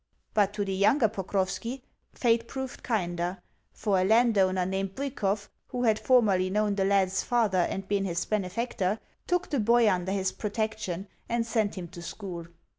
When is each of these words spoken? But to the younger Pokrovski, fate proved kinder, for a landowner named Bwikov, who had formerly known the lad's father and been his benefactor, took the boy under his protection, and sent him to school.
But 0.33 0.51
to 0.53 0.65
the 0.65 0.73
younger 0.73 1.07
Pokrovski, 1.07 1.83
fate 2.11 2.47
proved 2.47 2.81
kinder, 2.81 3.37
for 3.71 3.99
a 3.99 4.03
landowner 4.03 4.65
named 4.65 4.95
Bwikov, 4.95 5.47
who 5.67 5.83
had 5.83 5.99
formerly 5.99 6.49
known 6.49 6.73
the 6.73 6.85
lad's 6.85 7.21
father 7.21 7.67
and 7.69 7.87
been 7.87 8.05
his 8.05 8.25
benefactor, 8.25 8.97
took 9.27 9.51
the 9.51 9.59
boy 9.59 9.87
under 9.87 10.11
his 10.11 10.31
protection, 10.31 11.07
and 11.29 11.45
sent 11.45 11.75
him 11.77 11.87
to 11.89 12.01
school. 12.01 12.47